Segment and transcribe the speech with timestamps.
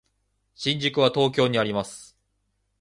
[0.55, 2.17] 新宿は東京にあります。